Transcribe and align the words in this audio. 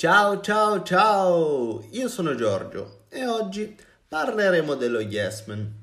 Ciao 0.00 0.40
ciao 0.40 0.84
ciao, 0.84 1.84
io 1.90 2.06
sono 2.06 2.36
Giorgio 2.36 3.06
e 3.08 3.26
oggi 3.26 3.76
parleremo 4.06 4.76
dello 4.76 5.00
Yes 5.00 5.46
Man. 5.46 5.74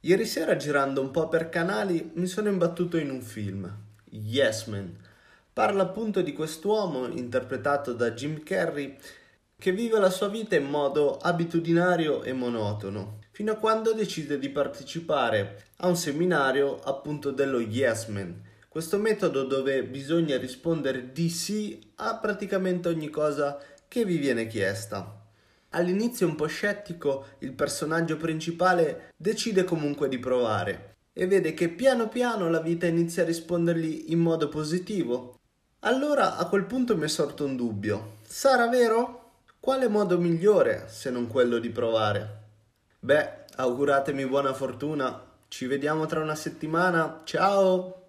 Ieri 0.00 0.26
sera 0.26 0.56
girando 0.56 1.00
un 1.00 1.12
po' 1.12 1.28
per 1.28 1.48
canali 1.48 2.10
mi 2.14 2.26
sono 2.26 2.48
imbattuto 2.48 2.96
in 2.96 3.08
un 3.08 3.22
film, 3.22 3.72
Yes 4.06 4.64
Man. 4.64 4.96
Parla 5.52 5.84
appunto 5.84 6.22
di 6.22 6.32
quest'uomo 6.32 7.06
interpretato 7.06 7.92
da 7.92 8.10
Jim 8.10 8.42
Carrey 8.42 8.96
che 9.56 9.70
vive 9.70 10.00
la 10.00 10.10
sua 10.10 10.26
vita 10.26 10.56
in 10.56 10.68
modo 10.68 11.16
abitudinario 11.16 12.24
e 12.24 12.32
monotono, 12.32 13.20
fino 13.30 13.52
a 13.52 13.58
quando 13.58 13.92
decide 13.92 14.40
di 14.40 14.48
partecipare 14.48 15.66
a 15.76 15.86
un 15.86 15.94
seminario 15.94 16.80
appunto 16.82 17.30
dello 17.30 17.60
Yes 17.60 18.06
Man 18.06 18.48
questo 18.70 18.98
metodo 18.98 19.42
dove 19.42 19.82
bisogna 19.82 20.38
rispondere 20.38 21.10
di 21.10 21.28
sì 21.28 21.90
a 21.96 22.18
praticamente 22.18 22.86
ogni 22.86 23.10
cosa 23.10 23.58
che 23.88 24.04
vi 24.04 24.16
viene 24.16 24.46
chiesta. 24.46 25.22
All'inizio 25.70 26.28
un 26.28 26.36
po' 26.36 26.46
scettico, 26.46 27.30
il 27.40 27.52
personaggio 27.52 28.16
principale 28.16 29.10
decide 29.16 29.64
comunque 29.64 30.08
di 30.08 30.20
provare 30.20 30.98
e 31.12 31.26
vede 31.26 31.52
che 31.52 31.68
piano 31.68 32.08
piano 32.08 32.48
la 32.48 32.60
vita 32.60 32.86
inizia 32.86 33.24
a 33.24 33.26
rispondergli 33.26 34.04
in 34.12 34.20
modo 34.20 34.48
positivo. 34.48 35.40
Allora 35.80 36.36
a 36.36 36.46
quel 36.46 36.64
punto 36.64 36.96
mi 36.96 37.06
è 37.06 37.08
sorto 37.08 37.44
un 37.44 37.56
dubbio. 37.56 38.18
Sarà 38.22 38.68
vero? 38.68 39.32
Quale 39.58 39.88
modo 39.88 40.16
migliore 40.16 40.84
se 40.86 41.10
non 41.10 41.26
quello 41.26 41.58
di 41.58 41.70
provare? 41.70 42.42
Beh, 43.00 43.46
auguratemi 43.56 44.24
buona 44.26 44.54
fortuna. 44.54 45.26
Ci 45.48 45.66
vediamo 45.66 46.06
tra 46.06 46.20
una 46.20 46.36
settimana. 46.36 47.22
Ciao! 47.24 47.99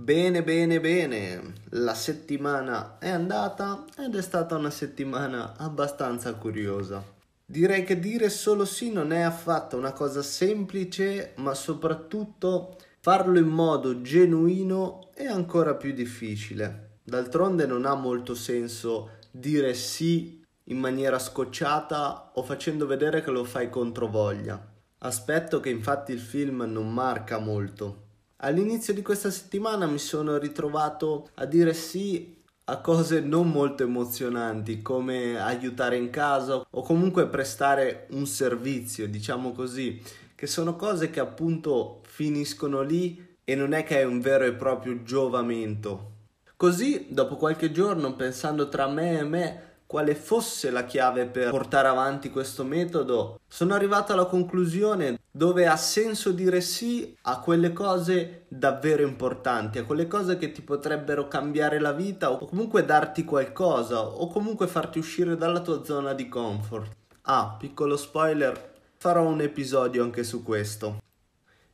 Bene, 0.00 0.42
bene, 0.42 0.80
bene, 0.80 1.52
la 1.72 1.92
settimana 1.92 2.96
è 2.98 3.10
andata 3.10 3.84
ed 3.98 4.16
è 4.16 4.22
stata 4.22 4.56
una 4.56 4.70
settimana 4.70 5.54
abbastanza 5.58 6.32
curiosa. 6.36 7.04
Direi 7.44 7.84
che 7.84 7.98
dire 7.98 8.30
solo 8.30 8.64
sì 8.64 8.90
non 8.90 9.12
è 9.12 9.20
affatto 9.20 9.76
una 9.76 9.92
cosa 9.92 10.22
semplice, 10.22 11.34
ma 11.36 11.52
soprattutto 11.52 12.78
farlo 13.00 13.38
in 13.38 13.48
modo 13.48 14.00
genuino 14.00 15.10
è 15.12 15.26
ancora 15.26 15.74
più 15.74 15.92
difficile. 15.92 17.00
D'altronde 17.02 17.66
non 17.66 17.84
ha 17.84 17.94
molto 17.94 18.34
senso 18.34 19.18
dire 19.30 19.74
sì 19.74 20.42
in 20.64 20.78
maniera 20.78 21.18
scocciata 21.18 22.32
o 22.36 22.42
facendo 22.42 22.86
vedere 22.86 23.22
che 23.22 23.30
lo 23.30 23.44
fai 23.44 23.68
contro 23.68 24.06
voglia. 24.06 24.66
Aspetto 25.00 25.60
che 25.60 25.68
infatti 25.68 26.12
il 26.12 26.20
film 26.20 26.62
non 26.62 26.90
marca 26.90 27.38
molto. 27.38 28.08
All'inizio 28.42 28.94
di 28.94 29.02
questa 29.02 29.30
settimana 29.30 29.86
mi 29.86 29.98
sono 29.98 30.38
ritrovato 30.38 31.28
a 31.34 31.44
dire 31.44 31.74
sì 31.74 32.42
a 32.64 32.78
cose 32.78 33.20
non 33.20 33.50
molto 33.50 33.82
emozionanti 33.82 34.80
come 34.80 35.38
aiutare 35.38 35.98
in 35.98 36.08
casa 36.08 36.64
o 36.70 36.82
comunque 36.82 37.26
prestare 37.26 38.06
un 38.12 38.26
servizio, 38.26 39.06
diciamo 39.08 39.52
così, 39.52 40.00
che 40.34 40.46
sono 40.46 40.74
cose 40.74 41.10
che 41.10 41.20
appunto 41.20 42.00
finiscono 42.04 42.80
lì 42.80 43.36
e 43.44 43.54
non 43.54 43.74
è 43.74 43.84
che 43.84 44.00
è 44.00 44.04
un 44.04 44.20
vero 44.20 44.44
e 44.44 44.54
proprio 44.54 45.02
giovamento. 45.02 46.12
Così, 46.56 47.08
dopo 47.10 47.36
qualche 47.36 47.70
giorno, 47.70 48.16
pensando 48.16 48.70
tra 48.70 48.88
me 48.88 49.18
e 49.18 49.24
me, 49.24 49.69
quale 49.90 50.14
fosse 50.14 50.70
la 50.70 50.84
chiave 50.84 51.26
per 51.26 51.50
portare 51.50 51.88
avanti 51.88 52.30
questo 52.30 52.62
metodo, 52.62 53.40
sono 53.48 53.74
arrivato 53.74 54.12
alla 54.12 54.26
conclusione 54.26 55.18
dove 55.28 55.66
ha 55.66 55.74
senso 55.74 56.30
dire 56.30 56.60
sì 56.60 57.16
a 57.22 57.40
quelle 57.40 57.72
cose 57.72 58.44
davvero 58.46 59.02
importanti, 59.02 59.78
a 59.78 59.84
quelle 59.84 60.06
cose 60.06 60.38
che 60.38 60.52
ti 60.52 60.62
potrebbero 60.62 61.26
cambiare 61.26 61.80
la 61.80 61.90
vita 61.90 62.30
o 62.30 62.46
comunque 62.46 62.84
darti 62.84 63.24
qualcosa 63.24 64.00
o 64.00 64.28
comunque 64.28 64.68
farti 64.68 65.00
uscire 65.00 65.36
dalla 65.36 65.58
tua 65.58 65.82
zona 65.82 66.14
di 66.14 66.28
comfort. 66.28 66.96
Ah, 67.22 67.56
piccolo 67.58 67.96
spoiler, 67.96 68.74
farò 68.96 69.26
un 69.26 69.40
episodio 69.40 70.04
anche 70.04 70.22
su 70.22 70.44
questo. 70.44 71.02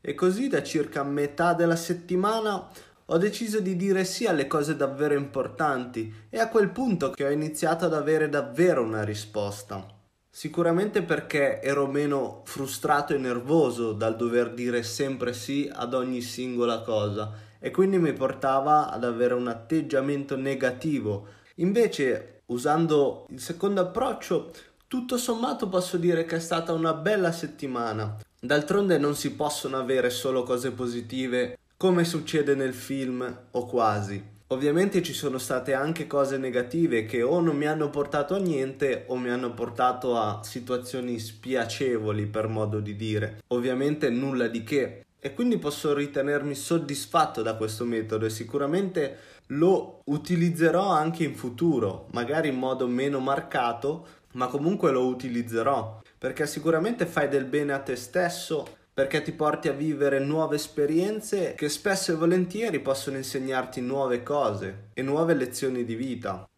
E 0.00 0.14
così 0.14 0.48
da 0.48 0.62
circa 0.62 1.02
metà 1.02 1.52
della 1.52 1.76
settimana 1.76 2.66
ho 3.08 3.18
deciso 3.18 3.60
di 3.60 3.76
dire 3.76 4.04
sì 4.04 4.26
alle 4.26 4.48
cose 4.48 4.74
davvero 4.74 5.14
importanti 5.14 6.12
e 6.28 6.40
a 6.40 6.48
quel 6.48 6.70
punto 6.70 7.10
che 7.10 7.24
ho 7.24 7.30
iniziato 7.30 7.84
ad 7.84 7.94
avere 7.94 8.28
davvero 8.28 8.82
una 8.82 9.04
risposta. 9.04 9.86
Sicuramente 10.28 11.02
perché 11.02 11.62
ero 11.62 11.86
meno 11.86 12.42
frustrato 12.44 13.14
e 13.14 13.18
nervoso 13.18 13.92
dal 13.92 14.16
dover 14.16 14.52
dire 14.52 14.82
sempre 14.82 15.32
sì 15.32 15.70
ad 15.72 15.94
ogni 15.94 16.20
singola 16.20 16.80
cosa 16.80 17.32
e 17.60 17.70
quindi 17.70 17.98
mi 17.98 18.12
portava 18.12 18.90
ad 18.90 19.04
avere 19.04 19.34
un 19.34 19.46
atteggiamento 19.46 20.36
negativo. 20.36 21.28
Invece, 21.56 22.42
usando 22.46 23.26
il 23.30 23.40
secondo 23.40 23.80
approccio, 23.80 24.50
tutto 24.88 25.16
sommato 25.16 25.68
posso 25.68 25.96
dire 25.96 26.24
che 26.24 26.36
è 26.36 26.40
stata 26.40 26.72
una 26.72 26.92
bella 26.92 27.32
settimana. 27.32 28.18
D'altronde 28.38 28.98
non 28.98 29.14
si 29.14 29.32
possono 29.32 29.78
avere 29.78 30.10
solo 30.10 30.42
cose 30.42 30.72
positive 30.72 31.56
come 31.76 32.04
succede 32.04 32.54
nel 32.54 32.72
film 32.72 33.40
o 33.50 33.66
quasi. 33.66 34.34
Ovviamente 34.48 35.02
ci 35.02 35.12
sono 35.12 35.38
state 35.38 35.74
anche 35.74 36.06
cose 36.06 36.38
negative 36.38 37.04
che 37.04 37.22
o 37.22 37.40
non 37.40 37.56
mi 37.56 37.66
hanno 37.66 37.90
portato 37.90 38.34
a 38.34 38.38
niente 38.38 39.04
o 39.08 39.16
mi 39.16 39.28
hanno 39.28 39.52
portato 39.52 40.16
a 40.16 40.40
situazioni 40.42 41.18
spiacevoli 41.18 42.26
per 42.26 42.46
modo 42.46 42.80
di 42.80 42.94
dire. 42.94 43.42
Ovviamente 43.48 44.08
nulla 44.08 44.46
di 44.46 44.62
che. 44.62 45.04
E 45.18 45.34
quindi 45.34 45.58
posso 45.58 45.92
ritenermi 45.92 46.54
soddisfatto 46.54 47.42
da 47.42 47.56
questo 47.56 47.84
metodo 47.84 48.26
e 48.26 48.30
sicuramente 48.30 49.18
lo 49.48 50.02
utilizzerò 50.04 50.90
anche 50.90 51.24
in 51.24 51.34
futuro, 51.34 52.06
magari 52.12 52.48
in 52.48 52.56
modo 52.56 52.86
meno 52.86 53.18
marcato, 53.18 54.06
ma 54.32 54.46
comunque 54.46 54.92
lo 54.92 55.06
utilizzerò 55.06 56.00
perché 56.18 56.46
sicuramente 56.46 57.06
fai 57.06 57.28
del 57.28 57.44
bene 57.44 57.72
a 57.72 57.78
te 57.78 57.94
stesso 57.94 58.66
perché 58.96 59.20
ti 59.20 59.32
porti 59.32 59.68
a 59.68 59.74
vivere 59.74 60.20
nuove 60.20 60.56
esperienze 60.56 61.52
che 61.54 61.68
spesso 61.68 62.12
e 62.12 62.14
volentieri 62.14 62.80
possono 62.80 63.18
insegnarti 63.18 63.82
nuove 63.82 64.22
cose 64.22 64.88
e 64.94 65.02
nuove 65.02 65.34
lezioni 65.34 65.84
di 65.84 65.94
vita. 65.94 66.48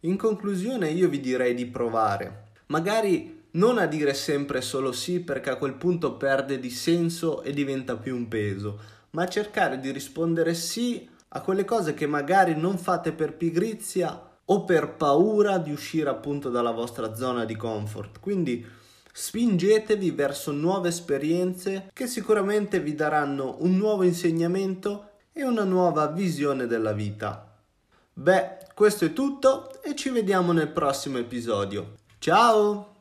In 0.00 0.18
conclusione 0.18 0.90
io 0.90 1.08
vi 1.08 1.20
direi 1.20 1.54
di 1.54 1.64
provare, 1.64 2.48
magari 2.66 3.44
non 3.52 3.78
a 3.78 3.86
dire 3.86 4.12
sempre 4.12 4.60
solo 4.60 4.92
sì 4.92 5.20
perché 5.20 5.48
a 5.48 5.56
quel 5.56 5.72
punto 5.72 6.18
perde 6.18 6.60
di 6.60 6.68
senso 6.68 7.40
e 7.42 7.54
diventa 7.54 7.96
più 7.96 8.14
un 8.14 8.28
peso, 8.28 8.78
ma 9.12 9.22
a 9.22 9.28
cercare 9.28 9.80
di 9.80 9.90
rispondere 9.90 10.52
sì 10.52 11.08
a 11.28 11.40
quelle 11.40 11.64
cose 11.64 11.94
che 11.94 12.06
magari 12.06 12.54
non 12.54 12.76
fate 12.76 13.12
per 13.12 13.32
pigrizia 13.32 14.38
o 14.44 14.64
per 14.64 14.96
paura 14.96 15.56
di 15.56 15.72
uscire 15.72 16.10
appunto 16.10 16.50
dalla 16.50 16.72
vostra 16.72 17.14
zona 17.14 17.46
di 17.46 17.56
comfort. 17.56 18.20
Quindi 18.20 18.84
Spingetevi 19.18 20.10
verso 20.10 20.52
nuove 20.52 20.90
esperienze 20.90 21.88
che 21.94 22.06
sicuramente 22.06 22.80
vi 22.80 22.94
daranno 22.94 23.56
un 23.60 23.74
nuovo 23.74 24.02
insegnamento 24.02 25.12
e 25.32 25.42
una 25.42 25.64
nuova 25.64 26.08
visione 26.08 26.66
della 26.66 26.92
vita. 26.92 27.50
Beh, 28.12 28.58
questo 28.74 29.06
è 29.06 29.14
tutto 29.14 29.82
e 29.82 29.94
ci 29.94 30.10
vediamo 30.10 30.52
nel 30.52 30.68
prossimo 30.68 31.16
episodio. 31.16 31.94
Ciao! 32.18 32.96